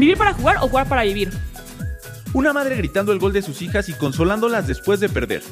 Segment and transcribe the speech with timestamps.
[0.00, 1.30] ¿Vivir para jugar o jugar para vivir?
[2.32, 5.42] Una madre gritando el gol de sus hijas y consolándolas después de perder.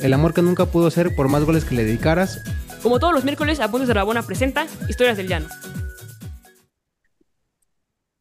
[0.00, 2.42] El amor que nunca pudo ser por más goles que le dedicaras.
[2.82, 5.46] Como todos los miércoles, Apuntes de Rabona presenta Historias del Llano.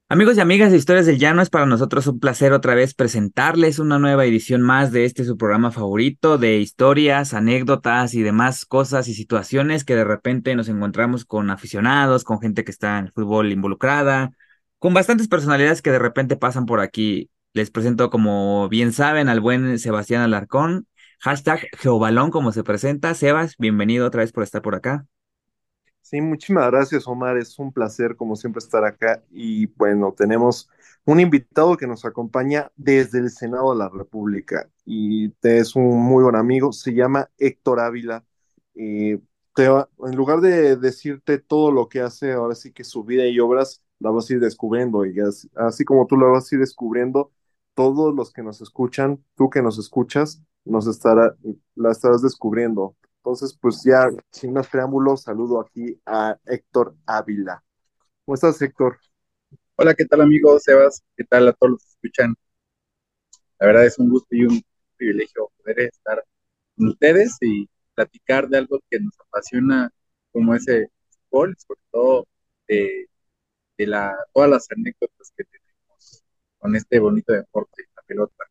[0.07, 3.79] Amigos y amigas de Historias del Llano, es para nosotros un placer otra vez presentarles
[3.79, 9.09] una nueva edición más de este su programa favorito de historias, anécdotas y demás cosas
[9.09, 13.11] y situaciones que de repente nos encontramos con aficionados, con gente que está en el
[13.11, 14.31] fútbol involucrada,
[14.83, 17.31] con bastantes personalidades que de repente pasan por aquí.
[17.53, 20.87] Les presento, como bien saben, al buen Sebastián Alarcón,
[21.21, 23.13] hashtag Geobalón, como se presenta.
[23.13, 25.07] Sebas, bienvenido otra vez por estar por acá.
[26.01, 27.37] Sí, muchísimas gracias, Omar.
[27.37, 29.23] Es un placer, como siempre, estar acá.
[29.31, 30.69] Y bueno, tenemos
[31.05, 36.23] un invitado que nos acompaña desde el Senado de la República y es un muy
[36.23, 36.73] buen amigo.
[36.73, 38.25] Se llama Héctor Ávila.
[38.75, 39.17] Eh,
[39.55, 43.82] en lugar de decirte todo lo que hace, ahora sí que su vida y obras
[43.99, 45.05] la vas a ir descubriendo.
[45.05, 45.15] Y
[45.55, 47.31] así, como tú la vas a ir descubriendo,
[47.73, 51.35] todos los que nos escuchan, tú que nos escuchas, nos estará,
[51.75, 52.95] la estarás descubriendo.
[53.17, 57.63] Entonces, pues ya, sin más preámbulos, saludo aquí a Héctor Ávila.
[58.25, 58.99] ¿Cómo estás, Héctor?
[59.75, 61.03] Hola, ¿qué tal, amigo Sebas?
[61.15, 62.35] ¿Qué tal a todos los que escuchan?
[63.59, 64.61] La verdad es un gusto y un
[64.97, 66.23] privilegio poder estar
[66.75, 69.89] con ustedes y platicar de algo que nos apasiona
[70.31, 70.89] como ese
[71.29, 72.27] fútbol, sobre todo
[72.67, 73.07] de,
[73.77, 76.23] de la, todas las anécdotas que tenemos
[76.59, 78.45] con este bonito deporte, la pelota.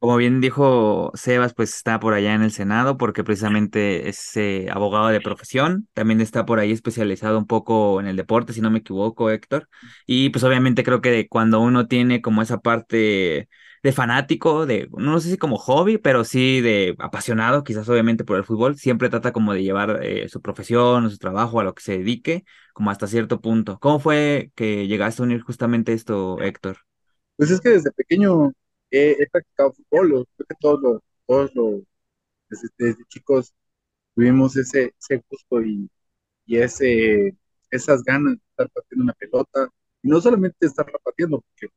[0.00, 4.32] Como bien dijo Sebas, pues está por allá en el Senado porque precisamente es
[4.70, 5.88] abogado de profesión.
[5.92, 9.68] También está por ahí especializado un poco en el deporte, si no me equivoco, Héctor.
[10.06, 13.48] Y pues obviamente creo que cuando uno tiene como esa parte
[13.82, 18.36] de fanático, de no sé si como hobby, pero sí de apasionado, quizás obviamente por
[18.38, 21.82] el fútbol, siempre trata como de llevar eh, su profesión su trabajo a lo que
[21.82, 23.78] se dedique, como hasta cierto punto.
[23.80, 26.78] ¿Cómo fue que llegaste a unir justamente esto, Héctor?
[27.36, 28.52] Pues es que desde pequeño
[28.90, 30.80] he, practicado fútbol, creo que todos
[31.54, 31.82] los,
[32.48, 33.54] desde, chicos
[34.14, 35.90] tuvimos ese, ese gusto y,
[36.46, 37.36] y, ese,
[37.70, 39.68] esas ganas de estar partiendo una pelota,
[40.02, 41.72] y no solamente estar partiendo, porque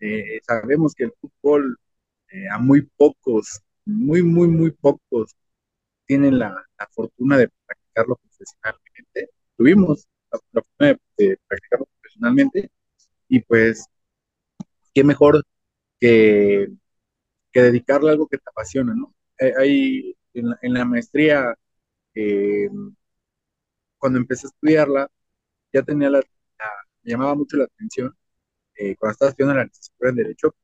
[0.00, 1.78] eh, sabemos que el fútbol
[2.30, 5.34] eh, a muy pocos, muy, muy, muy pocos
[6.06, 6.54] tienen la,
[6.92, 9.30] fortuna de practicarlo profesionalmente.
[9.56, 12.70] Tuvimos la, fortuna de practicarlo profesionalmente
[13.28, 13.86] y pues
[14.94, 15.44] qué mejor
[16.00, 16.68] que,
[17.54, 19.14] dedicarle a algo que te apasiona, ¿no?
[19.38, 21.54] Eh, hay en la, maestría,
[22.14, 22.68] eh,
[23.98, 25.10] cuando empecé a estudiarla,
[25.72, 26.20] ya tenía la,
[27.02, 28.14] me llamaba mucho la atención,
[28.76, 30.54] eh, cuando estaba estudiando la licenciatura en Derecho,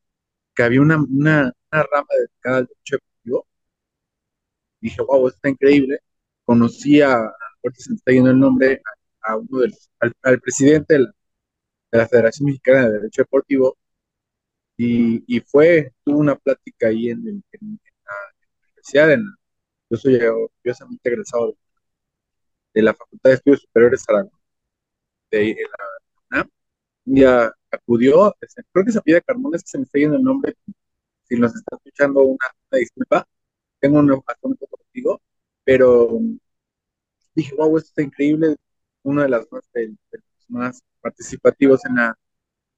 [0.54, 3.46] que había una, una, rama dedicada al derecho deportivo.
[4.80, 6.00] Dije, wow, esto está increíble.
[6.44, 8.82] Conocí a, ahorita se me está yendo el nombre,
[9.22, 9.72] a, uno de
[10.22, 11.12] al, presidente de la,
[11.92, 13.76] de Federación Mexicana de Derecho Deportivo,
[14.76, 18.14] y, y fue, tuvo una plática ahí en, en, la
[18.64, 19.24] universidad, en,
[19.90, 21.56] yo soy orgullosamente egresado
[22.74, 24.30] de, la Facultad de Estudios Superiores Aragón,
[25.30, 25.56] de,
[26.30, 26.50] la UNAM,
[27.06, 27.24] y
[27.76, 28.34] acudió,
[28.72, 30.54] creo que se pide Carmona, es que se me está yendo el nombre,
[31.24, 33.26] si nos está escuchando una, disculpa,
[33.80, 35.20] tengo un asunto contigo,
[35.64, 36.18] pero
[37.34, 38.56] dije, wow, esto está increíble,
[39.02, 39.94] uno de las más, de,
[40.48, 42.18] más participativos en la,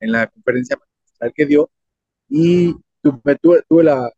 [0.00, 1.70] en la conferencia magistral que dio,
[2.28, 4.10] y tuve, tuve la,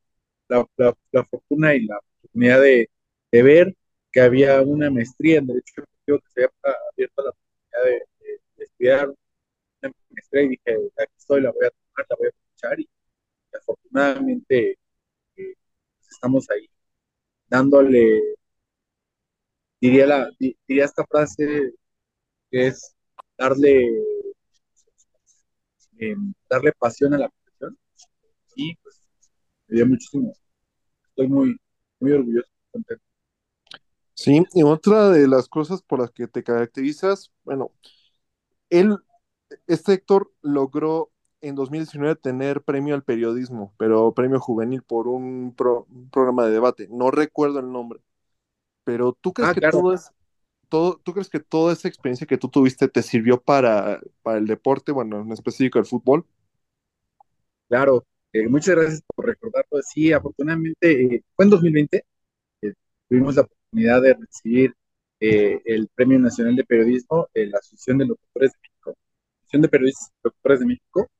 [0.48, 2.88] la, fortuna y la oportunidad de,
[3.32, 3.76] ver
[4.12, 9.14] que había una maestría en Derecho que se había abierto la oportunidad de, estudiar
[9.88, 10.60] y dije,
[10.98, 12.88] aquí estoy, la voy a tomar, la voy a escuchar y,
[13.54, 14.78] afortunadamente
[15.36, 15.54] eh,
[15.98, 16.68] pues estamos ahí
[17.48, 18.22] dándole,
[19.80, 21.72] diría, la, diría esta frase
[22.50, 22.94] que es
[23.38, 23.86] darle,
[25.98, 26.16] eh,
[26.48, 27.30] darle pasión a la
[28.56, 29.00] y pues
[29.68, 30.32] me dio muchísimo.
[31.08, 31.56] Estoy muy,
[32.00, 33.04] muy orgulloso, contento.
[34.14, 37.70] Sí, y otra de las cosas por las que te caracterizas, bueno,
[38.70, 38.96] él,
[39.66, 45.54] este Héctor logró en 2019 tener premio al periodismo, pero premio juvenil por un,
[46.10, 46.88] programa de debate.
[46.90, 48.00] No recuerdo el nombre,
[48.84, 50.10] pero ¿tú crees ah, que todo es,
[50.68, 54.46] todo, ¿tú crees que toda esa experiencia que tú tuviste te sirvió para, para el
[54.46, 56.24] deporte, bueno, en específico el fútbol?
[57.68, 59.80] Claro, eh, muchas gracias por recordarlo.
[59.82, 62.04] Sí, afortunadamente eh, fue en 2020,
[62.62, 62.74] eh,
[63.08, 64.74] tuvimos la oportunidad de recibir
[65.18, 68.94] el Premio Nacional de Periodismo de la Asociación de Locutores de México,
[69.46, 71.10] Asociación de Periodistas y Locutores de México,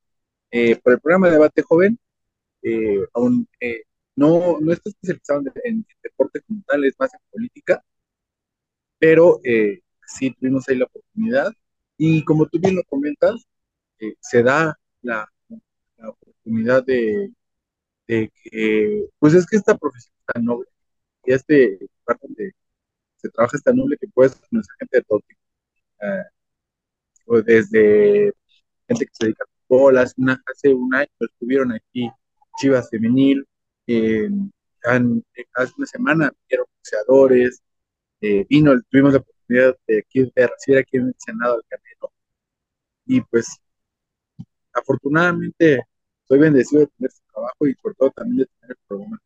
[0.83, 1.99] por el programa de debate joven.
[3.15, 3.49] aún
[4.17, 7.83] no, no está especializado en, deporte como tal, es más en política,
[8.99, 9.41] pero
[10.07, 11.53] sí tuvimos ahí la oportunidad.
[11.99, 13.47] Y como tú bien lo comentas,
[14.01, 15.27] eh, se da la,
[16.09, 17.33] oportunidad de,
[18.07, 20.69] de, que, pues es que esta profesión es tan noble,
[21.25, 22.53] y este lugar donde
[23.17, 25.41] se trabaja es tan noble que puedes conocer gente de todo tipo.
[26.03, 26.25] Eh,
[27.27, 28.33] o desde
[28.89, 30.15] gente que se dedica a fútbol, hace,
[30.73, 32.11] un año estuvieron aquí
[32.59, 33.47] Chivas Femenil,
[33.87, 34.29] eh,
[35.55, 37.63] hace una semana vinieron boxeadores,
[38.21, 42.13] eh, vino, tuvimos la oportunidad de, aquí, de recibir aquí en el Senado al Canelo,
[43.07, 43.47] y pues
[44.73, 45.83] afortunadamente
[46.25, 49.21] soy bendecido de tener este trabajo y por todo también de tener el programa.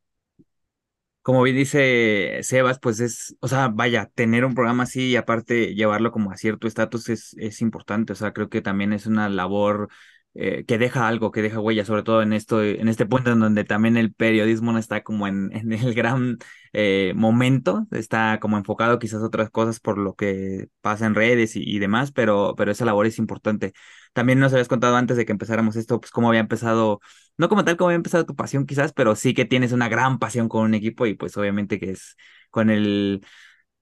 [1.23, 5.75] Como bien dice Sebas, pues es, o sea, vaya, tener un programa así y aparte
[5.75, 9.29] llevarlo como a cierto estatus es, es importante, o sea, creo que también es una
[9.29, 9.91] labor
[10.35, 13.41] eh, que deja algo, que deja huella, sobre todo en esto, en este punto en
[13.41, 16.39] donde también el periodismo no está como en, el gran
[16.73, 21.57] eh, momento, está como enfocado quizás a otras cosas por lo que pasa en redes
[21.57, 23.73] y, demás, pero, pero esa labor es importante.
[24.13, 27.01] También nos habías contado antes de que empezáramos esto, pues cómo había empezado,
[27.37, 30.19] no como tal cómo había empezado tu pasión quizás, pero sí que tienes una gran
[30.19, 32.17] pasión con un equipo y pues obviamente que es
[32.51, 33.25] con el...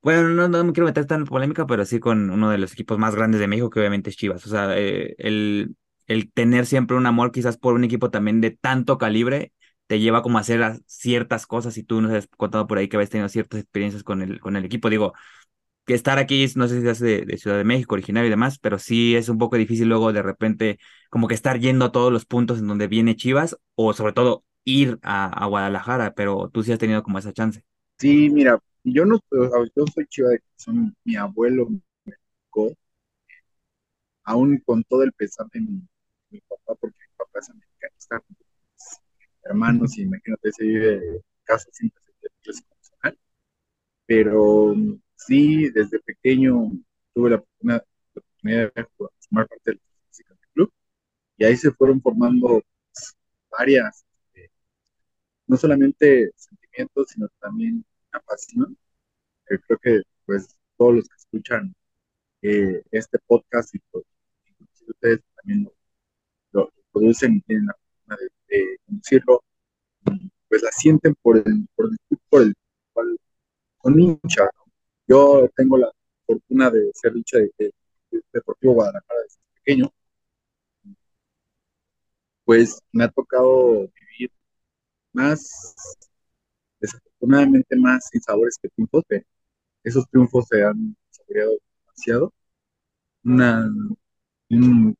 [0.02, 2.98] Bueno, no, no me quiero meter tan polémica, pero sí con uno de los equipos
[2.98, 4.46] más grandes de México, que obviamente es Chivas.
[4.46, 5.76] O sea, eh, el,
[6.08, 9.52] el tener siempre un amor quizás por un equipo también de tanto calibre
[9.86, 12.96] te lleva como a hacer ciertas cosas y tú nos has contado por ahí que
[12.96, 14.90] habéis tenido ciertas experiencias con el, con el equipo.
[14.90, 15.14] Digo,
[15.86, 18.78] que estar aquí, no sé si es de, Ciudad de México, originario y demás, pero
[18.78, 20.78] sí es un poco difícil luego de repente
[21.08, 24.44] como que estar yendo a todos los puntos en donde viene Chivas o sobre todo
[24.64, 27.64] ir a, Guadalajara, pero tú sí has tenido como esa chance.
[27.98, 29.18] Sí, mira, yo no
[29.74, 32.14] yo soy Chiva de son mi abuelo me
[34.24, 35.60] aún con todo el pesar de
[36.30, 38.22] mi papá, porque mi papá es americanista,
[39.44, 42.02] hermanos, y imagínate, se vive casa siempre
[44.08, 44.74] pero
[45.16, 46.72] sí, desde pequeño
[47.14, 47.84] tuve la oportunidad,
[48.14, 49.80] la oportunidad de formar parte del
[50.54, 50.72] club
[51.38, 53.16] y ahí se fueron formando pues,
[53.50, 54.48] varias, eh,
[55.46, 58.78] no solamente sentimientos, sino también una pasión.
[59.44, 61.74] Creo que pues todos los que escuchan
[62.42, 64.04] eh, este podcast y pues,
[64.88, 65.74] ustedes también lo,
[66.92, 68.16] producen tienen la fortuna
[68.48, 69.42] de, de conducirlo,
[70.48, 71.96] pues la sienten por el, por el,
[72.28, 72.54] por el,
[72.92, 73.18] por el
[73.78, 74.48] con hincha.
[75.08, 75.90] Yo tengo la
[76.26, 77.72] fortuna de ser dicha de, de,
[78.10, 79.92] de Deportivo Guadalajara desde pequeño.
[82.44, 84.30] Pues me ha tocado vivir
[85.12, 85.74] más,
[86.80, 89.04] desafortunadamente más sin sabores que triunfos.
[89.08, 89.24] De,
[89.84, 91.52] esos triunfos se han saboreado
[91.86, 92.34] demasiado.
[93.24, 93.70] Una,
[94.50, 94.96] un,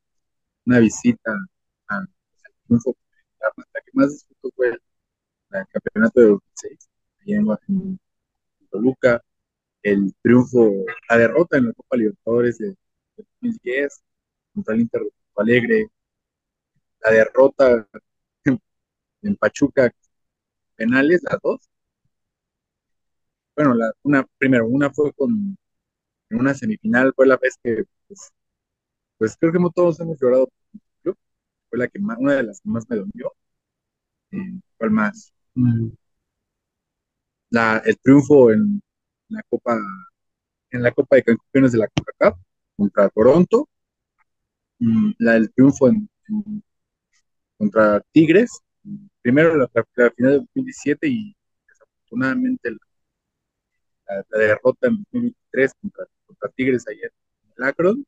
[0.65, 1.33] una visita
[2.69, 4.79] la, que más disfruto fue el,
[5.71, 6.89] campeonato de 2006,
[7.21, 7.99] ahí en, en
[8.71, 9.23] Toluca
[9.83, 10.71] el triunfo,
[11.09, 14.01] la derrota en la Copa Libertadores de, de 2010
[14.53, 15.01] contra el Inter
[15.37, 15.87] Alegre,
[17.01, 17.87] la derrota
[19.21, 19.91] en Pachuca,
[20.75, 21.69] penales, las dos.
[23.55, 25.57] Bueno, la, una, primero, una fue con
[26.29, 28.31] en una semifinal, fue la vez que, pues,
[29.17, 30.49] pues creo que todos hemos llorado
[31.69, 33.33] fue la que más, una de las que más me dolió.
[34.31, 35.33] Eh, ¿Cuál más?
[35.55, 35.89] Mm.
[37.51, 38.81] La, el triunfo en,
[39.29, 39.79] la Copa,
[40.71, 42.39] en la Copa de Campeones de la CONCACAF
[42.75, 43.67] contra Toronto,
[45.19, 46.63] la, el triunfo en, en,
[47.57, 48.59] contra Tigres,
[49.21, 51.35] primero la, la, final de 2017 y
[51.67, 57.11] desafortunadamente la, la, derrota en 2023 contra, contra Tigres ayer
[57.43, 58.05] en el Akron,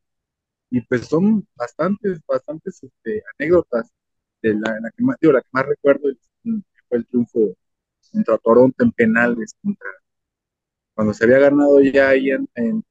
[0.71, 3.91] y pues son bastantes, bastantes este, anécdotas
[4.41, 6.09] de la, que más, digo, la que más recuerdo
[6.89, 7.55] fue el triunfo
[8.11, 9.87] contra Toronto en penales, contra
[10.95, 12.83] cuando se había ganado ya ahí en,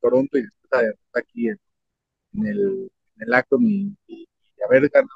[0.00, 1.58] Toronto y después aquí en,
[2.34, 3.64] en, el, el Akron
[4.06, 4.28] y,
[4.66, 5.10] haber ganado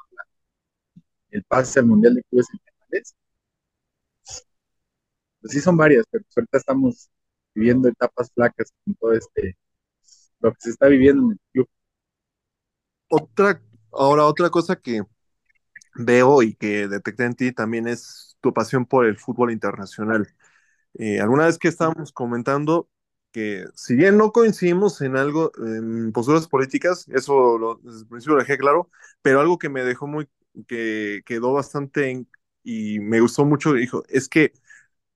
[1.30, 3.14] el pase al Mundial de Clubes en penales.
[5.40, 7.10] Pues sí son varias, pero pues ahorita estamos
[7.54, 9.56] viviendo etapas flacas con todo este,
[10.40, 11.68] lo que se está viviendo en el club.
[13.08, 13.62] Otra,
[13.92, 15.02] ahora otra cosa que
[15.96, 20.28] veo y que detecté en ti también es tu pasión por el fútbol internacional.
[20.98, 22.90] Eh, alguna vez que estábamos comentando
[23.32, 28.34] que si bien no coincidimos en algo, en posturas políticas, eso lo, desde el principio
[28.36, 28.90] lo dejé claro,
[29.22, 30.28] pero algo que me dejó muy,
[30.68, 32.28] que quedó bastante en,
[32.64, 34.52] y me gustó mucho, dijo, es que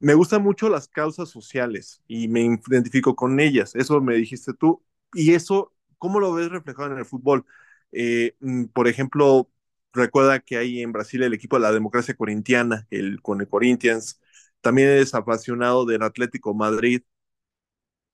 [0.00, 4.82] me gustan mucho las causas sociales y me identifico con ellas, eso me dijiste tú,
[5.14, 7.44] y eso, ¿cómo lo ves reflejado en el fútbol?
[7.92, 8.34] Eh,
[8.72, 9.48] por ejemplo,
[9.92, 14.20] recuerda que hay en Brasil el equipo de la democracia corintiana, el, con el Corinthians,
[14.60, 17.02] también eres apasionado del Atlético Madrid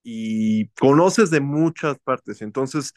[0.02, 2.42] y conoces de muchas partes.
[2.42, 2.94] Entonces,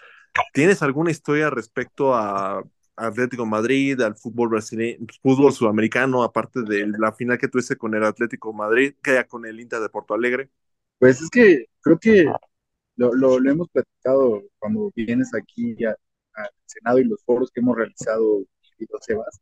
[0.54, 2.64] ¿tienes alguna historia respecto a
[2.96, 8.04] Atlético Madrid, al fútbol brasileño, fútbol sudamericano, aparte de la final que tuviste con el
[8.04, 10.50] Atlético Madrid, que con el Inter de Porto Alegre?
[11.00, 12.32] Pues es que creo que
[12.96, 15.76] lo, lo, hemos platicado cuando vienes aquí
[16.34, 18.44] al Senado y los foros que hemos realizado,
[18.80, 19.40] los Sebas,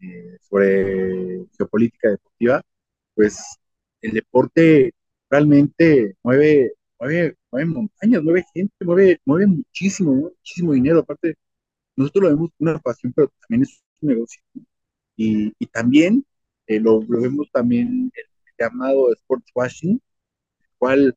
[0.00, 2.62] eh, sobre geopolítica deportiva,
[3.14, 3.38] pues
[4.02, 4.92] el deporte
[5.30, 11.00] realmente mueve, mueve, mueve montañas, mueve gente, mueve, mueve muchísimo, muchísimo dinero.
[11.00, 11.36] Aparte,
[11.96, 14.42] nosotros lo vemos como una pasión, pero también es un negocio.
[15.16, 16.24] Y, y también
[16.66, 18.24] eh, lo, lo, vemos también el
[18.58, 20.00] llamado sports washing,
[20.60, 21.16] el cual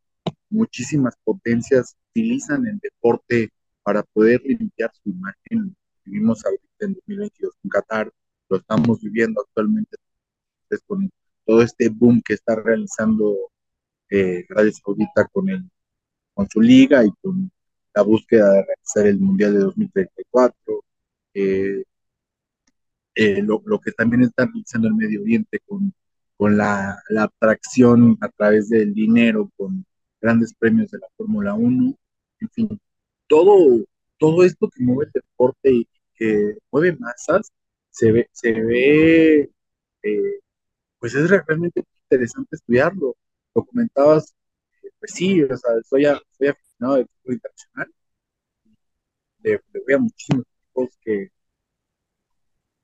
[0.50, 3.50] muchísimas potencias utilizan el deporte
[3.86, 5.76] para poder limpiar su imagen.
[6.06, 8.12] Vivimos ahorita en 2022 en Qatar,
[8.50, 9.96] lo estamos viviendo actualmente
[10.88, 11.10] con
[11.46, 13.36] todo este boom que está realizando
[14.10, 15.70] eh, Arabia Saudita con, el,
[16.34, 17.52] con su liga y con
[17.94, 20.84] la búsqueda de realizar el Mundial de 2034.
[21.36, 21.84] Eh,
[23.14, 25.94] eh, lo, lo, que también está realizando el Medio Oriente con,
[26.38, 29.86] con la, la, atracción a través del dinero, con
[30.20, 31.96] grandes premios de la Fórmula 1,
[32.40, 32.80] en fin,
[33.28, 33.86] todo,
[34.18, 37.52] todo esto que mueve el deporte y que mueve masas,
[37.90, 39.52] se ve, se ve
[40.04, 40.40] eh,
[41.00, 43.16] pues es realmente interesante estudiarlo.
[43.56, 44.36] Lo comentabas,
[44.84, 46.06] eh, pues sí, o sea, soy,
[46.38, 47.94] soy aficionado de fútbol internacional,
[49.44, 51.30] le, le voy a muchísimos equipos que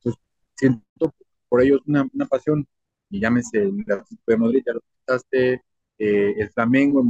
[0.04, 0.16] pues,
[0.56, 1.14] siento
[1.50, 2.68] por ellos una, una pasión,
[3.10, 5.64] y llámese el Atlético de Madrid, ya lo comentaste,
[5.98, 7.04] eh, el Flamengo,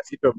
[0.00, 0.34] así, pero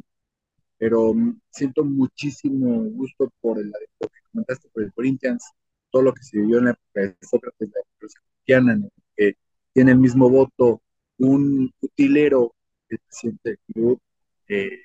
[0.78, 1.14] pero
[1.52, 5.44] siento muchísimo gusto por el, lo que comentaste por el Corinthians,
[5.92, 9.38] todo lo que se vivió en la época de Sócrates, la época cristiana, en que
[9.74, 10.82] tiene el mismo voto
[11.20, 12.54] un utilero,
[12.90, 14.02] el presidente del club,
[14.48, 14.82] eh,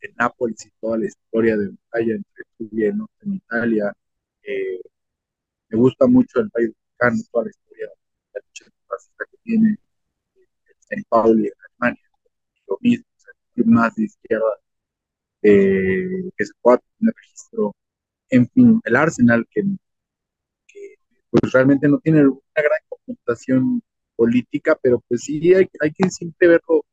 [0.00, 3.92] en Nápoles y toda la historia de batalla entre Italia y en Italia.
[4.42, 4.80] Eh,
[5.68, 7.94] me gusta mucho el país mexicano, toda la historia de
[8.34, 8.64] la lucha
[9.30, 9.78] que tiene
[10.90, 11.52] en Pauli en
[11.84, 12.10] Alemania,
[12.66, 13.04] lo mismo,
[13.66, 14.46] más de izquierda
[15.42, 17.74] eh, que se pueda tener registro.
[18.30, 19.62] En fin, el Arsenal, que,
[21.30, 23.82] pues realmente no tiene una gran computación
[24.16, 26.84] política, pero pues sí hay, hay que siempre verlo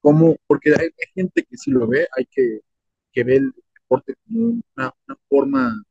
[0.00, 2.60] como, porque hay, gente que sí lo ve, hay que,
[3.12, 4.94] que ver el deporte como una,
[5.28, 5.82] forma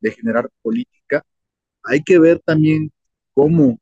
[0.00, 1.24] de generar política.
[1.84, 2.90] Hay que ver también
[3.34, 3.78] cómo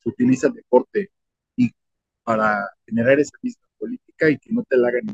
[0.00, 1.10] se utiliza el deporte
[1.56, 1.70] y
[2.24, 5.06] para generar esa misma política y que no te la hagan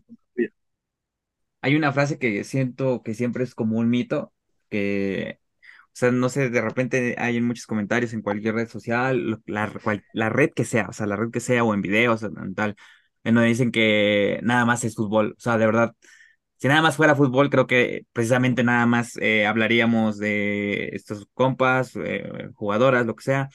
[1.64, 4.34] hay una frase que siento que siempre es como un mito,
[4.68, 5.38] que,
[5.86, 9.72] o sea, no sé, de repente hay en muchos comentarios en cualquier red social, la,
[10.12, 12.76] la red que sea, o sea, la red que sea o en videos, en tal,
[13.24, 15.94] en donde dicen que nada más es fútbol, o sea, de verdad,
[16.58, 21.96] si nada más fuera fútbol, creo que precisamente nada más eh, hablaríamos de estos compas,
[21.96, 23.48] eh, jugadoras, lo que sea,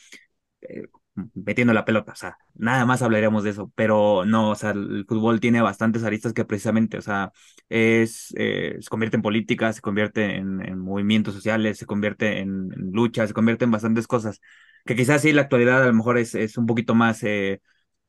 [0.61, 0.87] eh,
[1.33, 5.05] metiendo la pelota, o sea, nada más hablaríamos de eso, pero no, o sea, el
[5.07, 7.31] fútbol tiene bastantes aristas que precisamente, o sea,
[7.69, 12.69] es, eh, se convierte en política, se convierte en, en movimientos sociales, se convierte en,
[12.73, 14.41] en, lucha, se convierte en bastantes cosas,
[14.85, 17.61] que quizás sí, la actualidad a lo mejor es, es un poquito más, eh,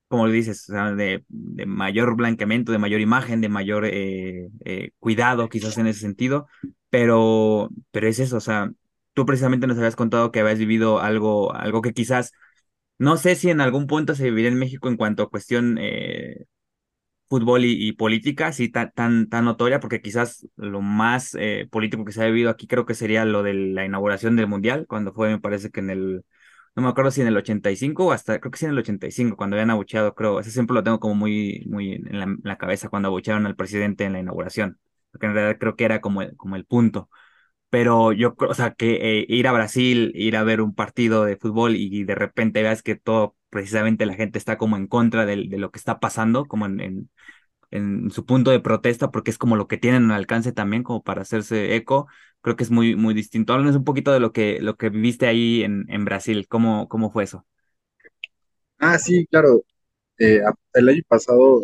[0.08, 4.90] como dices, o sea, de, de, mayor blanqueamiento, de mayor imagen, de mayor eh, eh,
[4.98, 6.48] cuidado, quizás en ese sentido,
[6.90, 8.70] pero, pero es eso, o sea,
[9.14, 12.32] tú precisamente nos habías contado que habías vivido algo, algo que quizás
[13.00, 16.44] no sé si en algún punto se viviría en México en cuanto a cuestión eh,
[17.28, 22.12] fútbol y, política, así tan, tan, tan notoria, porque quizás lo más eh, político que
[22.12, 25.30] se ha vivido aquí creo que sería lo de la inauguración del Mundial, cuando fue,
[25.30, 26.24] me parece que en el,
[26.76, 29.36] no me acuerdo si en el 85 o hasta, creo que sí en el 85,
[29.36, 32.58] cuando habían abucheado, creo, ese siempre lo tengo como muy, muy en la, en la
[32.58, 34.78] cabeza, cuando abuchearon al presidente en la inauguración,
[35.12, 37.08] porque en realidad creo que era como, como el punto
[37.70, 41.36] pero yo, o sea, que eh, ir a Brasil, ir a ver un partido de
[41.36, 45.46] fútbol y, de repente veas que todo, precisamente la gente está como en contra de,
[45.48, 47.10] de lo que está pasando, como en,
[47.70, 51.02] en, su punto de protesta, porque es como lo que tienen al alcance también, como
[51.02, 52.08] para hacerse eco,
[52.40, 53.52] creo que es muy, muy distinto.
[53.52, 57.10] Háblanos un poquito de lo que, lo que viviste ahí en, en Brasil, ¿cómo, cómo
[57.12, 57.46] fue eso?
[58.78, 59.62] Ah, sí, claro.
[60.18, 60.40] Eh,
[60.74, 61.62] el año pasado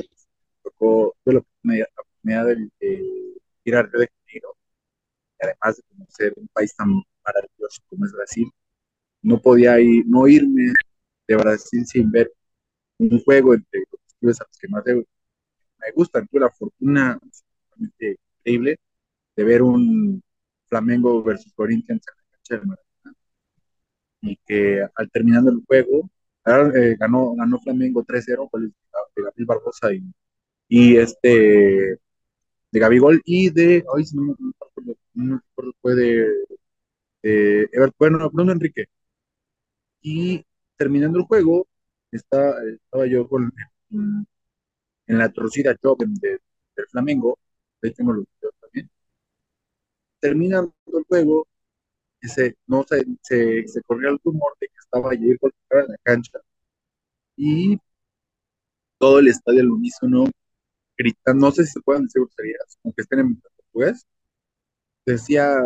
[0.62, 3.04] tocó, tuve la oportunidad de, de
[3.64, 4.08] ir a Río de
[5.40, 6.88] además de conocer un país tan
[7.25, 8.50] maravilloso como es Brasil,
[9.23, 10.73] no podía ir, no irme
[11.28, 12.33] de Brasil sin ver
[12.99, 16.26] un juego entre los clubes a los que más me gustan.
[16.28, 18.78] Tuve la fortuna absolutamente increíble
[19.37, 20.23] de ver un
[20.66, 23.16] Flamengo versus Corinthians en la cancha del Maracaná
[24.23, 26.11] y que al terminando el juego
[26.47, 30.02] eh, ganó, ganó Flamengo 3-0 con de Gabriel Barbosa y,
[30.69, 31.99] y este
[32.73, 35.94] de Gabigol y de, ay, no, no, no, no recuerdo, fue
[37.23, 37.68] de,
[37.99, 38.87] bueno, Bruno Enrique.
[40.02, 40.44] Y
[40.76, 41.66] terminando el juego,
[42.12, 42.54] estaba
[43.08, 43.52] yo con,
[43.90, 46.40] en, la torcida joven del
[46.90, 47.38] Flamengo,
[47.82, 48.25] de hecho me lo
[48.61, 48.90] también.
[50.20, 51.46] Terminando el juego,
[52.23, 55.99] se, no, se, se, se corrió el rumor de que estaba Jair Bolsonaro en la
[56.02, 56.40] cancha
[57.37, 57.78] y
[58.99, 60.26] todo el estadio al unísono
[60.96, 64.06] gritando, no sé si se pueden decir groserías, aunque estén en portugués,
[65.06, 65.56] decía,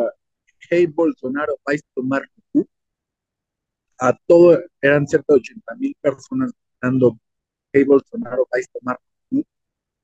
[0.71, 2.67] hey Bolsonaro, vais a tomar tu
[3.99, 7.19] a todo, eran cerca de 80 mil personas gritando,
[7.73, 8.99] hey Bolsonaro, vais a tomar
[9.31, 9.45] tu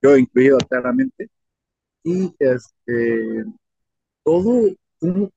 [0.01, 1.29] yo incluido claramente,
[2.03, 3.45] y este,
[4.23, 4.69] todo,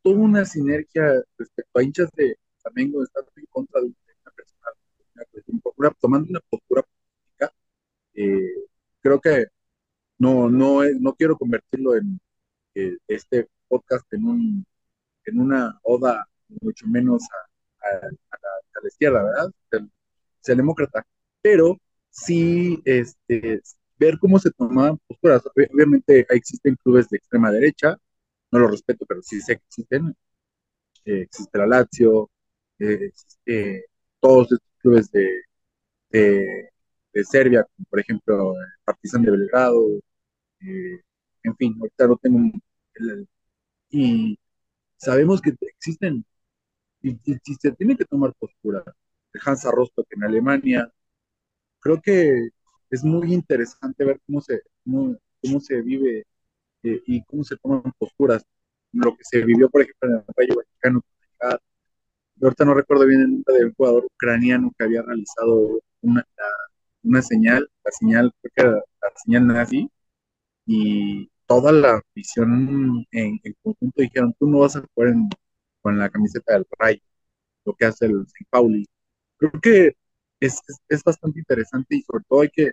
[0.03, 6.31] toda una sinergia respecto a hinchas de Flamengo estando en contra de una persona, tomando
[6.31, 7.53] una postura política,
[8.15, 8.67] eh,
[9.03, 9.47] creo que
[10.19, 12.21] no, no, no quiero convertirlo en
[12.75, 14.67] eh, este podcast en, un,
[15.27, 16.27] en una oda,
[16.61, 17.23] mucho menos
[17.81, 18.07] a,
[18.83, 19.51] la, izquierda, ¿verdad?
[20.41, 21.07] Ser demócrata,
[21.43, 21.79] pero
[22.11, 23.63] sí este,
[23.99, 25.43] ver cómo se toman posturas.
[25.73, 27.97] Obviamente existen clubes de extrema derecha,
[28.51, 30.15] no lo respeto, pero sí sé que existen.
[31.05, 32.31] Eh, existe la Lazio,
[32.79, 33.87] eh, existe
[34.21, 35.29] todos estos clubes de,
[36.11, 39.87] de, Serbia, como por ejemplo el Partizan de Belgrado,
[40.61, 41.01] eh,
[41.43, 42.39] en fin, ahorita no tengo...
[43.91, 44.39] y
[44.97, 46.25] sabemos que existen,
[47.03, 47.17] y,
[47.61, 48.85] se tiene que tomar postura.
[49.45, 50.93] Hansa Rostock en Alemania,
[51.81, 52.51] creo que
[52.91, 56.27] es muy interesante ver cómo se, cómo, se vive
[56.83, 58.45] eh, y cómo se toman posturas.
[58.93, 61.03] Lo que se vivió, por ejemplo, en el Rayo Vaticano.
[62.43, 66.27] Ahorita no recuerdo bien el nombre del jugador ucraniano que había realizado una,
[67.03, 69.91] una señal, la señal, creo que era la señal nazi,
[70.67, 75.15] y toda la visión en, conjunto dijeron, tú no vas a jugar
[75.83, 77.01] con la camiseta del Rayo,
[77.65, 78.47] lo que hace el St.
[78.51, 78.87] Pauli.
[79.39, 79.97] Creo que
[80.41, 82.73] es, es, bastante interesante y sobre todo hay que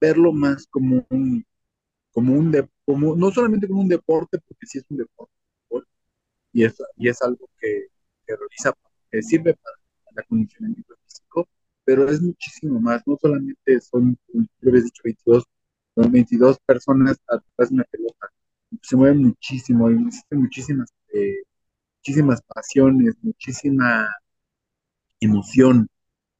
[0.00, 1.44] verlo más como un,
[2.12, 5.32] como un de, como, no solamente como un deporte, porque sí es un deporte,
[6.52, 7.88] y es, y es algo que,
[8.26, 8.72] que realiza,
[9.10, 9.76] que sirve para
[10.12, 11.48] el acondicionamiento físico,
[11.84, 15.44] pero es muchísimo más, no solamente son, como dicho, 22
[15.94, 18.28] son 22 personas atrás de una pelota.
[18.82, 21.42] Se mueve muchísimo, existen muchísimas, eh,
[21.98, 24.08] muchísimas pasiones, muchísima
[25.20, 25.88] emoción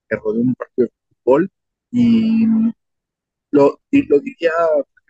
[0.09, 0.93] que rodea un partido de
[1.25, 1.51] fútbol.
[1.91, 2.47] Y
[3.51, 4.53] lo, y lo diría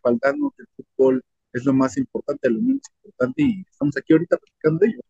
[0.03, 4.37] faltando que el fútbol es lo más importante, lo menos importante, y estamos aquí ahorita
[4.37, 5.01] platicando de ello.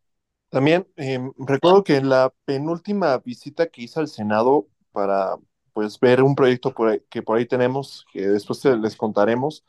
[0.49, 5.35] También eh, recuerdo que en la penúltima visita que hice al Senado para
[5.73, 6.73] pues ver un proyecto
[7.09, 9.63] que por ahí tenemos, que después les contaremos.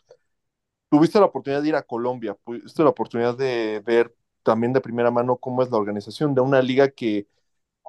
[0.91, 4.15] Tuviste la oportunidad de ir a Colombia, tuviste la oportunidad de ver
[4.45, 7.27] también de primera mano cómo es la organización de una liga que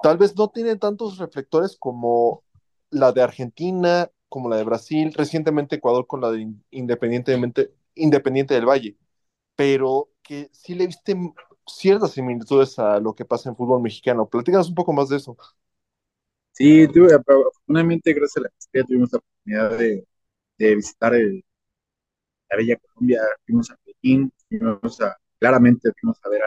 [0.02, 2.44] tal vez no tiene tantos reflectores como
[2.90, 8.96] la de Argentina, como la de Brasil, recientemente Ecuador con la de Independiente del Valle,
[9.56, 11.16] pero que sí le viste
[11.66, 14.28] ciertas similitudes a lo que pasa en fútbol mexicano.
[14.28, 15.36] Platícanos un poco más de eso.
[16.56, 20.06] Sí, afortunadamente, gracias a la maestría tuvimos la oportunidad de,
[20.76, 26.42] visitar la Bella Colombia, fuimos a Pekín, fuimos a, claramente fuimos a ver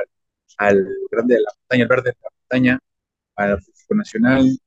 [0.58, 2.80] al, grande de la montaña, el verde de la montaña,
[3.36, 4.60] al Atlético Nacional,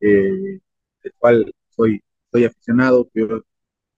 [0.00, 0.60] eh,
[1.02, 3.08] del cual soy, soy aficionado,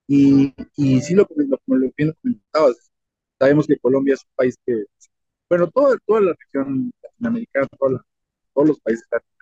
[0.06, 2.90] y, y sí, lo, lo, lo, bien comentabas,
[3.38, 4.84] sabemos que Colombia es un país que,
[5.48, 9.39] bueno, toda, toda la región latinoamericana, todos los países latinoamericanos,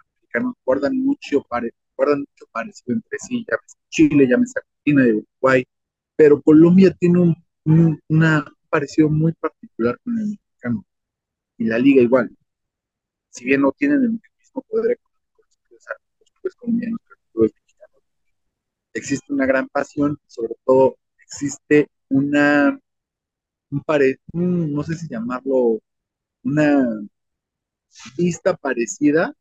[0.64, 5.64] guardan mucho, pare, guardan mucho parecido entre sí, llámese Chile, llámese Argentina y Uruguay,
[6.16, 10.84] pero Colombia tiene un, un una parecido muy particular con el mexicano
[11.58, 12.30] y la liga igual.
[13.30, 15.42] Si bien no tienen el mismo poder económico
[16.42, 17.00] los colombianos
[17.32, 18.02] que mexicanos,
[18.94, 22.78] existe una gran pasión, sobre todo existe una,
[23.70, 25.80] un pare, no sé si llamarlo,
[26.42, 27.00] una
[28.16, 29.34] vista parecida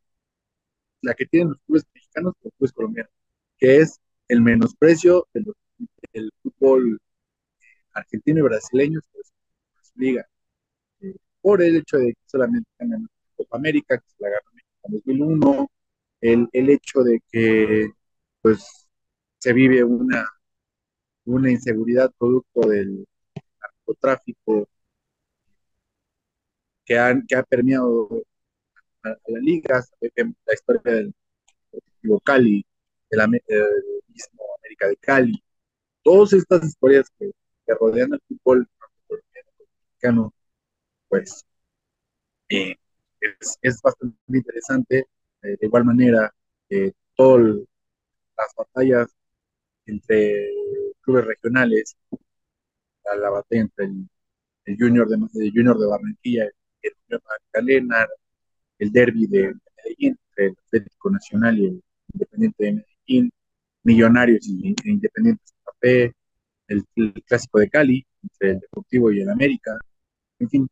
[1.02, 3.12] la que tienen los clubes mexicanos y los clubes colombianos,
[3.58, 5.46] que es el menosprecio del,
[6.42, 6.98] fútbol
[7.92, 9.24] argentino y brasileño sobre
[9.82, 10.28] su liga.
[11.00, 14.40] Eh, por el hecho de que solamente tengan la Copa América, que se la ganó
[14.84, 15.70] en 2001,
[16.20, 17.90] el, el hecho de que
[18.42, 18.88] pues
[19.38, 20.26] se vive una,
[21.24, 23.06] una inseguridad producto del
[23.60, 24.68] narcotráfico
[26.84, 28.08] que, han, que ha permeado
[29.12, 31.14] a, la liga, la historia del
[32.24, 32.64] Cali,
[33.10, 33.30] del,
[34.08, 35.42] mismo América de Cali,
[36.02, 37.30] todas estas historias que,
[37.80, 38.66] rodean el fútbol
[39.68, 40.32] mexicano,
[41.08, 41.44] pues
[42.48, 42.76] eh,
[43.20, 45.06] es, es bastante interesante.
[45.42, 46.32] Eh, de igual manera,
[46.70, 47.42] eh, todas
[48.36, 49.08] las batallas
[49.86, 50.48] entre
[51.02, 51.96] clubes regionales,
[53.04, 56.44] la, la batalla entre el, Junior de, el Junior de Barranquilla
[56.82, 58.08] el Junior de Magdalena,
[58.78, 61.82] el derby de, de Medellín entre el Atlético Nacional y el
[62.14, 63.30] Independiente de Medellín,
[63.84, 66.12] Millonarios e Independiente de Santa Fe,
[66.68, 69.78] el, el clásico de Cali entre el Deportivo y el América,
[70.38, 70.68] en fin,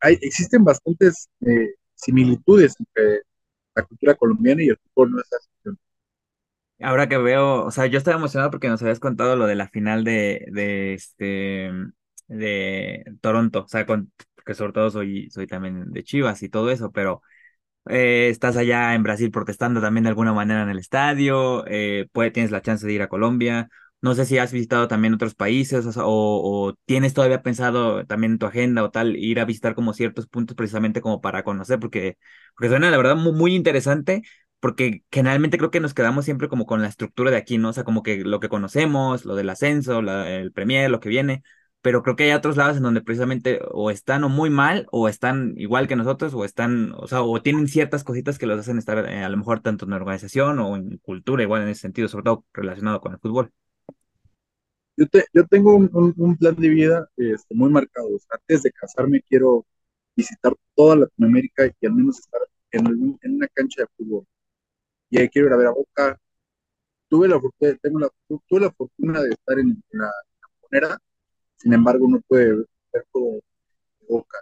[0.00, 3.22] hay, existen bastantes eh, similitudes entre
[3.74, 5.78] la cultura colombiana y el fútbol nuestra sección.
[6.80, 9.68] Ahora que veo, o sea, yo estaba emocionado porque nos habías contado lo de la
[9.68, 11.70] final de, de este
[12.28, 14.12] de Toronto, o sea, con,
[14.44, 17.22] que sobre todo soy, soy también de Chivas y todo eso, pero
[17.88, 22.50] eh, estás allá en Brasil protestando también de alguna manera en el estadio, eh, tienes
[22.50, 23.68] la chance de ir a Colombia.
[24.00, 28.46] No sé si has visitado también otros países o, tienes todavía pensado también en tu
[28.46, 32.18] agenda o tal ir a visitar como ciertos puntos precisamente como para conocer, porque,
[32.54, 34.22] porque suena la verdad muy, muy interesante,
[34.60, 37.70] porque generalmente creo que nos quedamos siempre como con la estructura de aquí, ¿no?
[37.70, 41.42] O sea, como que lo que conocemos, lo del ascenso, el Premier, lo que viene,
[41.84, 45.06] pero creo que hay otros lados en donde precisamente o están o muy mal, o
[45.06, 49.22] están igual que nosotros, o están, o tienen ciertas cositas que los hacen estar eh,
[49.22, 52.46] a lo mejor tanto en organización o en cultura, igual en ese sentido, sobre todo
[52.54, 53.52] relacionado con el fútbol.
[54.96, 58.08] Yo, te, yo tengo un, plan de vida este, muy marcado.
[58.30, 59.66] Antes de casarme quiero
[60.16, 64.24] visitar toda Latinoamérica y al menos estar en, una cancha de fútbol.
[65.10, 66.18] Y ahí quiero ir a ver a Boca.
[67.08, 67.38] Tuve la,
[67.82, 68.08] tengo la,
[68.48, 70.10] tuve la fortuna de estar en, en la
[70.62, 70.98] Bombonera,
[71.64, 73.40] sin embargo no pude ver de
[74.06, 74.38] Boca.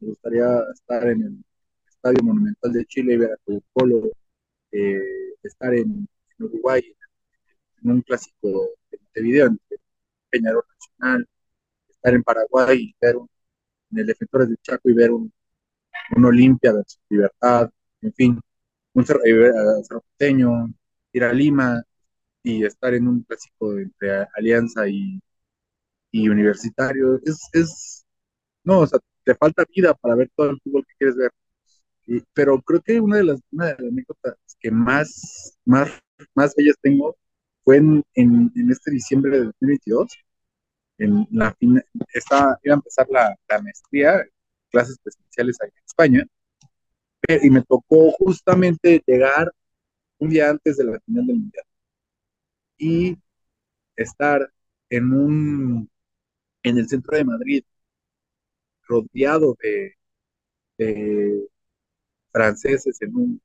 [0.00, 1.44] Me gustaría estar en el
[1.86, 3.36] Estadio Monumental de Chile y ver a
[3.74, 4.10] Colo
[4.72, 6.08] eh, estar en,
[6.38, 6.82] Uruguay
[7.82, 9.60] en un clásico de Montevideo, en
[10.30, 11.28] Peñarol Nacional,
[11.90, 13.28] estar en Paraguay y ver un,
[13.92, 15.32] en el Defensores del Chaco y ver un,
[16.16, 18.40] un Olimpia versus Libertad, en fin,
[18.94, 20.04] un Cerro, a Cerro
[21.12, 21.82] ir a Lima
[22.42, 25.20] y estar en un clásico entre Alianza y,
[26.12, 27.20] y Universitario.
[27.26, 28.06] Es, es,
[28.64, 31.32] no, o sea, te falta vida para ver todo el fútbol que quieres ver.
[32.06, 35.90] Y- pero creo que una de las, una de las anécdotas que más, más,
[36.34, 37.16] más bellas tengo
[37.64, 40.18] fue en, en, en este diciembre de 2022.
[40.98, 44.24] En la fina- estaba, iba a empezar la, la maestría,
[44.70, 46.26] clases presenciales allá en España,
[47.42, 49.52] y me tocó justamente llegar
[50.18, 51.64] un día antes de la final del Mundial
[52.78, 53.16] y
[53.96, 54.50] estar
[54.90, 55.90] en un,
[56.64, 57.64] en el centro de Madrid,
[58.88, 59.96] rodeado de,
[62.32, 63.40] franceses en un,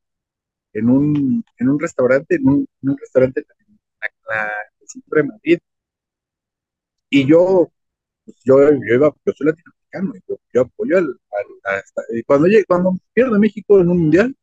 [0.74, 2.68] en un, en un restaurante, en un,
[3.00, 3.48] restaurante en
[4.02, 4.52] la- la-
[4.82, 5.60] el centro de Madrid.
[7.10, 7.72] Y yo,
[8.26, 12.24] pues, yo, yo, iba, yo soy latinoamericano, yo, yo apoyo al, al- a esta- y
[12.24, 14.36] cuando, llegue- cuando pierde México en un mundial,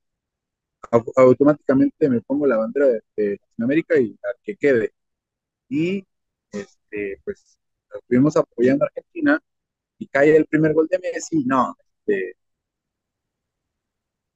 [0.92, 4.92] au- automáticamente me pongo la bandera de, Latinoamérica y al que quede.
[5.68, 6.04] Y
[6.52, 7.58] este, pues
[7.94, 9.40] estuvimos apoyando a Argentina
[9.98, 11.76] y cae el primer gol de Messi, no,
[12.06, 12.36] este,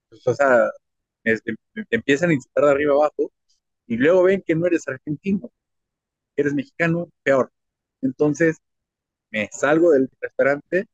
[0.09, 0.71] pues, o sea,
[1.23, 3.31] te empiezan a insultar de arriba abajo
[3.87, 5.51] y luego ven que no eres argentino,
[6.37, 7.53] eres mexicano, peor.
[8.03, 8.59] Entonces
[9.31, 10.87] me salgo del restaurante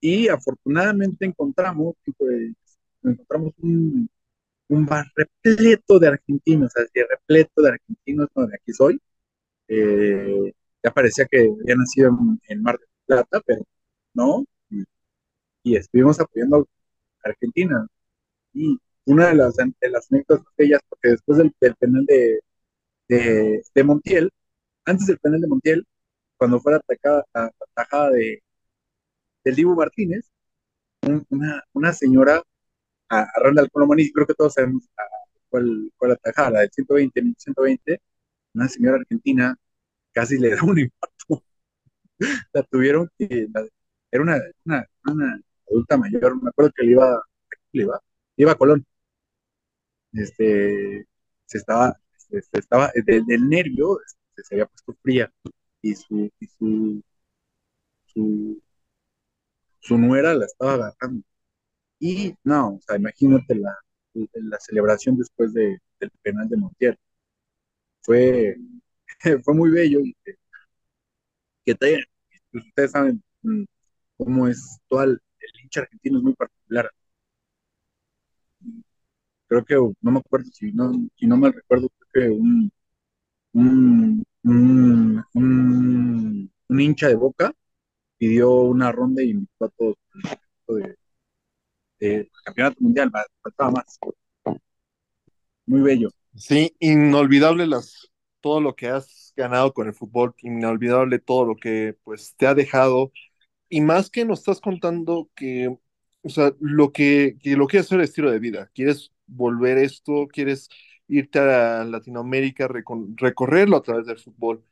[0.00, 2.52] y afortunadamente encontramos, pues,
[3.04, 4.10] encontramos un,
[4.86, 9.00] bar repleto de argentinos, así repleto de argentinos, no, de aquí soy.
[9.68, 10.52] Eh,
[10.84, 13.62] ya parecía que había nacido en, en Mar del Plata, pero
[14.14, 14.44] no.
[15.64, 16.68] Y, estuvimos apoyando
[17.24, 17.86] a Argentina.
[18.54, 22.40] Y una de las, de las anécdotas de ellas, porque después del, penal de,
[23.08, 24.30] de, Montiel,
[24.86, 25.86] antes del penal de Montiel,
[26.38, 28.42] cuando fue atacada, atajada de,
[29.44, 30.30] del Dibu Martínez,
[31.02, 32.42] un- una, una señora,
[33.10, 33.40] a, a
[34.14, 35.02] creo que todos sabemos a
[35.50, 38.00] cuál, cuál atajada, la del 120, 120,
[38.54, 39.56] una señora argentina
[40.12, 41.44] casi le da un infarto.
[42.52, 43.46] La tuvieron que,
[44.10, 47.22] era una, una, adulta mayor, me acuerdo que le iba,
[47.72, 48.00] iba,
[48.36, 48.84] iba a Colón.
[50.12, 51.06] Este,
[51.46, 55.32] se estaba, se, estaba, del, nervio, este, se había puesto fría
[55.82, 57.02] y su, y su,
[59.80, 61.24] su, nuera la estaba agarrando.
[62.00, 63.76] Y no, o sea, imagínate la,
[64.34, 66.98] la celebración después de, del penal de Montiel.
[68.02, 68.56] Fue,
[69.44, 70.34] fue muy bello que,
[71.64, 72.04] que te-
[72.52, 73.64] ustedes saben mm,
[74.18, 75.20] cómo es todo el,
[75.64, 76.90] hincha argentino es muy particular.
[79.48, 82.72] Creo que, no me acuerdo, si no, si no me recuerdo, creo que un,
[83.54, 87.52] un, un, un, hincha de Boca
[88.18, 89.96] pidió una ronda y invitó a todos
[90.68, 90.96] de,
[92.00, 93.10] de campeonato mundial,
[93.42, 93.98] faltaba más.
[95.66, 96.10] Muy bello.
[96.34, 98.09] Sí, inolvidable las,
[98.40, 102.54] todo lo que has ganado con el fútbol, inolvidable todo lo que pues te ha
[102.54, 103.12] dejado
[103.68, 105.76] y más que nos estás contando que,
[106.22, 110.68] o sea, lo que, que lo quieres hacer estilo de vida, quieres volver esto, quieres
[111.08, 112.68] irte a Latinoamérica,
[113.16, 114.64] recorrerlo a través del fútbol.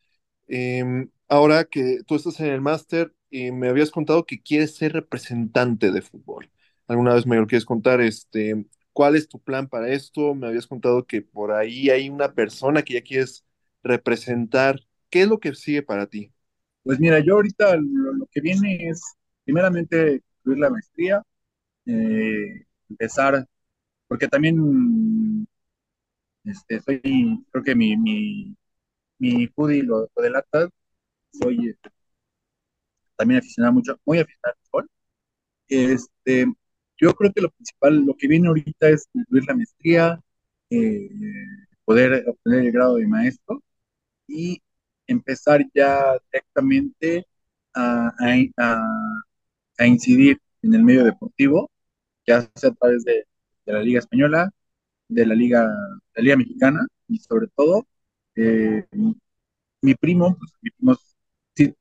[0.46, 4.92] Em, ahora que tú estás en el máster y me habías contado que quieres ser
[4.94, 6.50] representante de fútbol.
[6.87, 8.00] ¿Alguna vez me lo quieres contar?
[8.00, 10.35] Este, ¿Cuál es tu plan para esto?
[10.35, 13.44] Me habías contado que por ahí hay una persona que ya quieres
[13.83, 14.81] representar.
[15.11, 16.33] ¿Qué es lo que sigue para ti?
[16.83, 19.03] Pues mira, yo ahorita lo, que viene es
[19.45, 21.23] primeramente incluir la maestría,
[21.87, 23.47] eh, empezar,
[24.09, 25.47] porque también
[26.45, 27.01] este, soy,
[27.51, 28.57] creo que mi, mi,
[29.19, 30.69] mi foodie lo, lo delata,
[31.33, 31.91] soy este,
[33.17, 34.91] también aficionado mucho, muy aficionado al fútbol.
[35.69, 36.47] Este,
[36.99, 40.21] yo creo que lo principal, lo que viene ahorita es incluir la maestría,
[40.71, 41.11] eh,
[41.85, 43.62] poder obtener el grado de maestro
[44.29, 44.62] y
[45.07, 47.27] empezar ya directamente
[47.75, 48.12] a,
[49.79, 51.71] a, incidir en el medio deportivo,
[52.27, 53.27] ya sea a través de,
[53.67, 54.51] la Liga Española,
[55.09, 55.62] de la Liga,
[56.14, 57.87] la Liga Mexicana y sobre todo
[58.37, 58.87] eh,
[59.83, 60.97] mi primo, pues, mi primo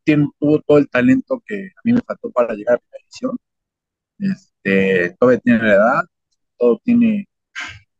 [0.03, 3.37] tiene, tuvo todo el talento que a mí me faltó para llegar a la edición.
[4.19, 6.03] Este, todavía tiene la edad,
[6.57, 7.27] todo tiene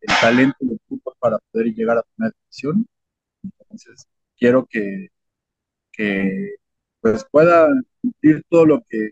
[0.01, 0.79] el talento y el
[1.19, 2.85] para poder llegar a primera división.
[3.43, 5.09] Entonces, quiero que,
[5.91, 6.55] que
[7.01, 7.69] pues pueda
[8.01, 9.11] cumplir todo lo que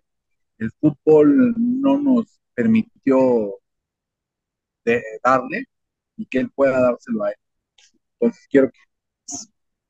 [0.59, 3.59] el fútbol no nos permitió
[4.85, 5.65] de darle
[6.17, 7.37] y que él pueda dárselo a él.
[8.19, 8.79] Entonces quiero que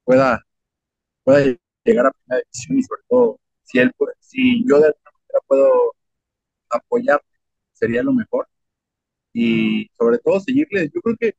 [0.03, 0.41] pueda,
[1.23, 5.39] pueda llegar a primera división y sobre todo si él si yo de alguna manera
[5.47, 5.95] puedo
[6.69, 7.21] apoyar
[7.73, 8.47] sería lo mejor.
[9.33, 10.89] Y sobre todo seguirle.
[10.93, 11.35] Yo creo que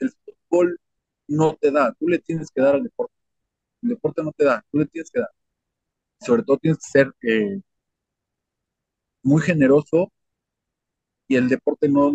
[0.00, 0.12] el
[0.48, 0.80] fútbol
[1.28, 3.14] no te da tú le tienes que dar al deporte
[3.82, 5.30] el deporte no te da, tú le tienes que dar.
[6.20, 7.60] Sobre todo tienes que ser eh,
[9.22, 10.12] muy generoso
[11.28, 12.12] y el deporte no,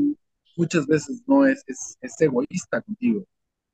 [0.58, 3.26] muchas veces no es, es, egoísta contigo,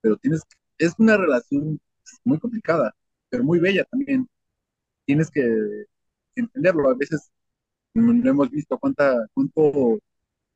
[0.02, 0.42] pero tienes,
[0.78, 1.80] es una relación
[2.24, 2.94] muy complicada,
[3.30, 4.28] pero muy bella también.
[5.06, 5.42] Tienes que
[6.36, 6.90] entenderlo.
[6.90, 7.32] A veces
[7.94, 10.00] no hemos visto cuánta, cuánto,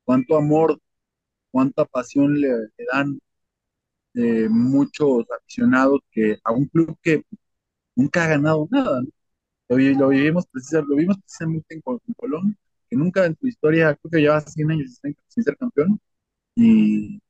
[0.06, 0.80] cuánto amor,
[1.52, 2.50] cuánta pasión le
[2.91, 3.19] dan
[4.15, 7.23] eh, muchos aficionados que a un club que
[7.95, 9.02] nunca ha ganado nada.
[9.69, 9.78] Lo,
[10.10, 11.82] vivimos precisamente, lo vimos precisamente en,
[12.15, 12.58] Colón,
[12.89, 14.99] que nunca en su historia, creo que lleva 100 años
[15.30, 15.99] sin ser campeón,
[16.56, 17.21] y,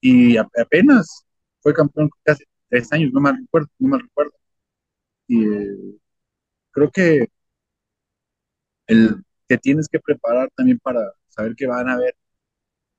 [0.00, 1.24] y apenas
[1.60, 4.32] fue campeón casi tres años, no mal recuerdo, no mal recuerdo.
[5.28, 5.98] Y eh,
[6.72, 7.28] creo que
[8.86, 12.14] el que tienes que preparar también para saber que van a haber,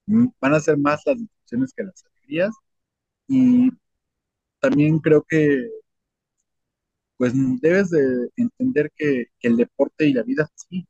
[0.07, 1.17] van a ser más las
[1.75, 2.55] que las alegrías.
[3.27, 3.71] Y
[4.61, 5.67] también creo que
[7.17, 10.87] pues debes de entender que, el deporte y la vida sí.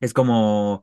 [0.00, 0.82] Es como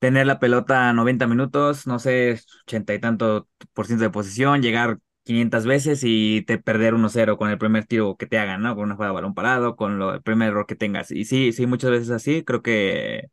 [0.00, 4.98] tener la pelota 90 minutos, no sé, 80 y tanto por ciento de posición, llegar
[5.24, 8.74] 500 veces y te perder 1-0 con el primer tiro que te hagan, ¿no?
[8.76, 11.10] Con una jugada de balón parado, con lo, el primer error que tengas.
[11.10, 12.44] Y sí, sí, muchas veces así.
[12.44, 13.30] Creo que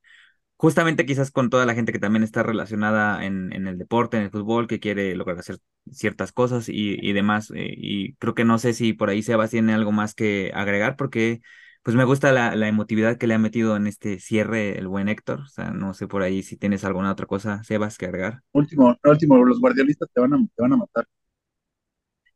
[0.57, 4.23] justamente quizás con toda la gente que también está relacionada en, en el deporte, en
[4.23, 5.59] el fútbol, que quiere lograr hacer
[5.91, 7.51] ciertas cosas y, y demás.
[7.55, 10.95] Eh, y creo que no sé si por ahí Sebas tiene algo más que agregar,
[10.97, 11.41] porque
[11.83, 15.07] pues me gusta la, la, emotividad que le ha metido en este cierre el buen
[15.07, 15.41] Héctor.
[15.41, 18.41] O sea, no sé por ahí si tienes alguna otra cosa, Sebas, que agregar.
[18.51, 21.07] Último, último, los guardiolistas te van a, te van a matar.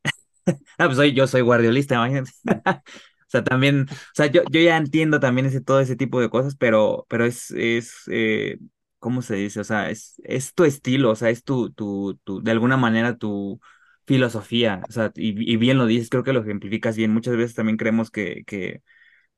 [0.78, 2.32] ah, pues soy, yo soy guardiolista, imagínate.
[3.32, 6.56] Sea, también, o sea, yo, yo ya entiendo también ese, todo ese tipo de cosas,
[6.56, 8.58] pero, pero es, es eh,
[9.00, 9.60] ¿cómo se dice?
[9.62, 13.18] O sea, es, es tu estilo, o sea, es tu, tu, tu, de alguna manera
[13.18, 13.60] tu
[14.06, 17.14] filosofía, o sea, y, y bien lo dices, creo que lo ejemplificas bien.
[17.14, 18.82] Muchas veces también creemos que, que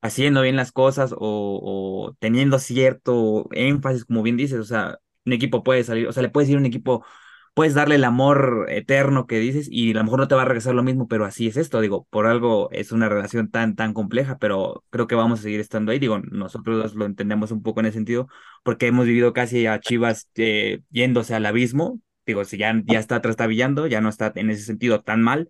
[0.01, 1.17] haciendo bien las cosas o,
[2.09, 6.23] o teniendo cierto énfasis, como bien dices, o sea, un equipo puede salir, o sea,
[6.23, 7.05] le puedes ir a un equipo
[7.53, 10.45] puedes darle el amor eterno que dices y a lo mejor no te va a
[10.45, 13.93] regresar lo mismo, pero así es esto, digo, por algo es una relación tan, tan
[13.93, 17.79] compleja, pero creo que vamos a seguir estando ahí, digo, nosotros lo entendemos un poco
[17.79, 18.27] en ese sentido,
[18.63, 23.21] porque hemos vivido casi a Chivas eh, yéndose al abismo, digo, si ya, ya está
[23.21, 25.49] trastabillando, ya no está en ese sentido tan mal,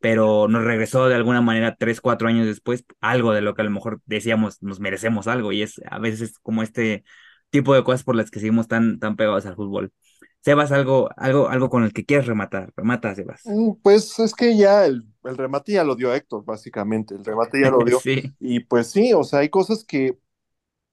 [0.00, 3.64] pero nos regresó de alguna manera tres, cuatro años después, algo de lo que a
[3.64, 7.04] lo mejor decíamos, nos merecemos algo, y es a veces como este
[7.52, 9.92] tipo de cosas por las que seguimos tan, tan pegados al fútbol.
[10.40, 12.72] Sebas, algo, algo, algo con el que quieres rematar.
[12.76, 13.42] Remata, Sebas.
[13.44, 17.14] Mm, pues es que ya el, remate ya lo dio Héctor, básicamente.
[17.14, 18.00] El remate ya lo dio.
[18.40, 20.18] Y pues sí, o sea, hay cosas que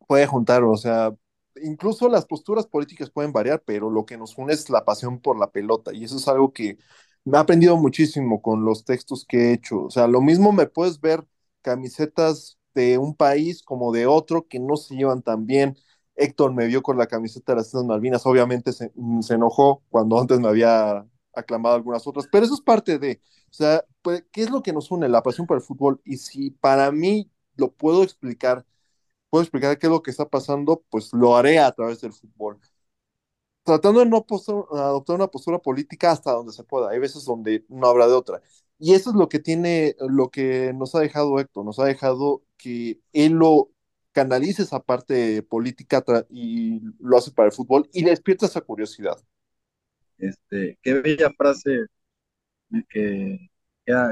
[0.07, 1.13] puede juntar, o sea,
[1.61, 5.37] incluso las posturas políticas pueden variar, pero lo que nos une es la pasión por
[5.39, 6.77] la pelota y eso es algo que
[7.25, 9.83] me ha aprendido muchísimo con los textos que he hecho.
[9.83, 11.25] O sea, lo mismo me puedes ver
[11.61, 15.77] camisetas de un país como de otro que no se llevan tan bien.
[16.19, 20.19] Héctor me vio con la camiseta de las Islas Malvinas, obviamente se, se enojó cuando
[20.19, 24.43] antes me había aclamado algunas otras, pero eso es parte de, o sea, pues, ¿qué
[24.43, 25.09] es lo que nos une?
[25.09, 26.01] La pasión por el fútbol.
[26.05, 28.65] Y si para mí lo puedo explicar,
[29.29, 32.59] puedo explicar qué es lo que está pasando, pues lo haré a través del fútbol.
[33.63, 34.25] Tratando de no
[34.71, 36.89] adoptar una postura política hasta donde se pueda.
[36.89, 38.41] Hay veces donde no habrá de otra.
[38.79, 42.43] Y eso es lo que tiene, lo que nos ha dejado Héctor, nos ha dejado
[42.57, 43.69] que él lo
[44.19, 49.17] canalice esa parte política y lo hace para el fútbol y despierta esa curiosidad.
[50.17, 51.85] Este, qué bella frase
[52.89, 53.49] que,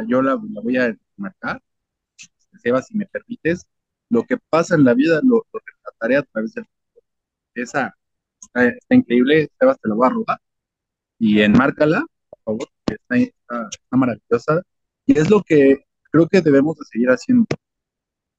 [0.08, 1.62] yo la, voy a marcar.
[2.63, 3.67] Seba, si me permites,
[4.10, 7.04] lo que pasa en la vida lo, lo retrataré a través del fútbol.
[7.54, 7.93] Esa
[8.41, 10.39] está, increíble, Sebas te la voy a robar.
[11.20, 14.62] Y enmárcala, por favor, está, está, maravillosa.
[15.06, 17.48] Y es lo que creo que debemos de seguir haciendo.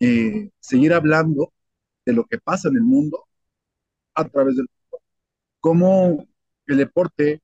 [0.00, 1.52] Eh, seguir hablando
[2.08, 3.26] de lo que pasa en el mundo
[4.14, 5.00] a través del fútbol.
[5.60, 6.26] Cómo
[6.66, 7.42] el deporte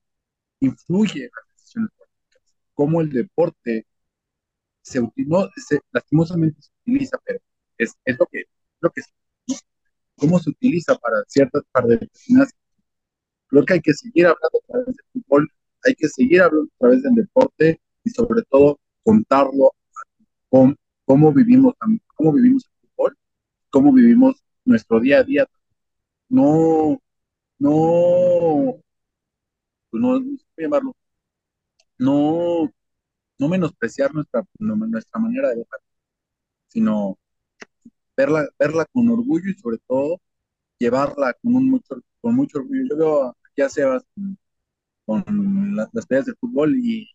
[0.61, 3.87] influye en las decisiones políticas, cómo el deporte
[4.81, 5.51] se, no,
[5.93, 7.41] lastimosamente se utiliza, pero
[7.77, 8.45] es, es lo que,
[8.81, 9.03] lo que
[10.17, 12.53] cómo se utiliza para ciertas para determinadas
[13.49, 15.49] creo que hay que seguir hablando a través del fútbol
[15.85, 19.73] hay que seguir hablando a través del deporte y sobre todo contarlo
[20.49, 21.75] con cómo vivimos
[22.15, 23.19] cómo vivimos el fútbol
[23.71, 25.47] cómo vivimos nuestro día a día
[26.29, 27.01] no
[27.59, 28.77] no
[29.91, 30.21] pues no,
[30.57, 30.95] llamarlo
[31.99, 32.71] no
[33.39, 35.67] no menospreciar nuestra, nuestra manera de ver,
[36.69, 37.19] sino
[38.17, 40.21] verla, verla con orgullo y sobre todo
[40.79, 42.85] llevarla con, un mucho, con mucho orgullo.
[42.91, 44.05] Yo veo aquí a Sebas
[45.07, 45.25] con,
[45.77, 47.09] las peleas de fútbol y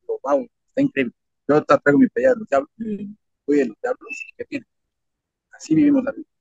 [0.00, 1.14] digo, wow, está increíble.
[1.48, 2.70] Yo traigo mi pelea de los diablos,
[3.46, 4.08] voy de los diablos.
[5.52, 6.33] Así vivimos la vida.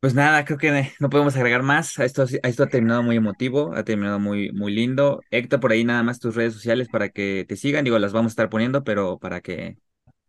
[0.00, 1.98] Pues nada, creo que no podemos agregar más.
[1.98, 5.20] Esto, esto ha terminado muy emotivo, ha terminado muy, muy lindo.
[5.30, 7.84] Héctor, por ahí nada más tus redes sociales para que te sigan.
[7.84, 9.76] Digo, las vamos a estar poniendo, pero para que,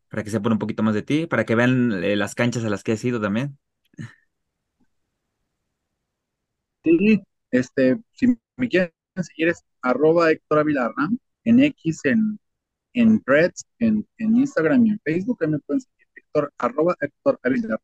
[0.10, 2.69] para que sepan un poquito más de ti, para que vean eh, las canchas a
[2.69, 3.57] las que has ido también.
[6.84, 10.91] Sí, este, si me quieren seguir es arroba Héctor Ávila
[11.43, 12.39] en X, en,
[12.93, 15.39] en Threads, en, en Instagram y en Facebook.
[15.41, 17.79] Ahí me pueden seguir Héctor, arroba Héctor Ávila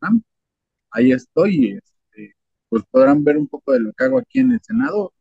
[0.91, 1.77] ahí estoy.
[1.77, 2.35] Este,
[2.69, 5.13] pues podrán ver un poco de lo que hago aquí en el Senado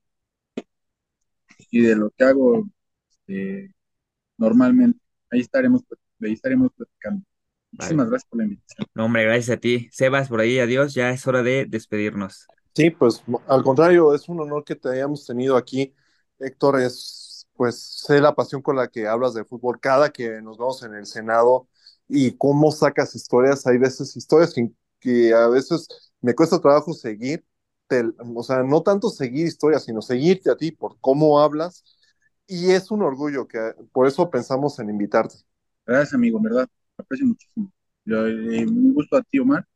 [1.71, 2.67] y de lo que hago
[3.11, 3.75] este,
[4.37, 5.01] normalmente.
[5.31, 5.83] Ahí estaremos,
[6.23, 7.25] ahí estaremos platicando.
[7.73, 8.87] Muchísimas gracias por la invitación.
[8.95, 9.89] No, hombre, gracias a ti.
[9.93, 10.95] Sebas, por ahí, adiós.
[10.95, 12.47] Ya es hora de despedirnos.
[12.75, 15.95] Sí, pues al contrario, es un honor que te hayamos tenido aquí.
[16.39, 17.27] Héctor, es
[17.57, 20.95] pues sé la pasión con la que hablas de fútbol cada que nos vemos en
[20.95, 21.69] el Senado
[22.09, 23.67] y cómo sacas historias.
[23.67, 27.45] Hay veces historias que que a veces me cuesta trabajo seguir,
[28.35, 31.85] o sea, no tanto seguir historias, sino seguirte a ti por cómo hablas.
[32.47, 33.59] Y es un orgullo que
[33.93, 35.37] por eso pensamos en invitarte.
[35.85, 37.73] Gracias, amigo, verdad, aprecio muchísimo.
[38.07, 39.67] Eh, un gusto a ti, Omar.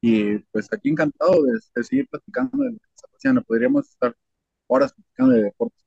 [0.00, 3.42] Y pues aquí encantado de, seguir platicando de lo que está pasando.
[3.42, 4.16] Podríamos estar
[4.66, 5.84] horas platicando de deportes.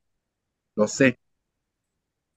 [0.76, 1.20] Lo sé,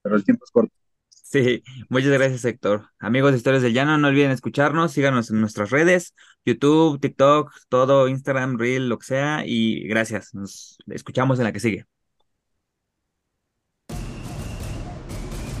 [0.01, 0.84] pero el tiempo es corto.
[1.27, 2.89] Sí, muchas gracias, Héctor.
[2.99, 6.13] Amigos de Historias del Llano, no olviden escucharnos, síganos en nuestras redes,
[6.45, 10.35] YouTube, TikTok, todo, Instagram, Reel, lo que sea, y gracias.
[10.35, 11.85] Nos escuchamos en la que sigue.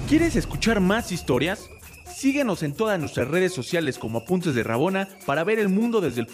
[0.07, 1.67] ¿Quieres escuchar más historias?
[2.15, 6.21] Síguenos en todas nuestras redes sociales como Apuntes de Rabona para ver el mundo desde
[6.21, 6.33] el fútbol.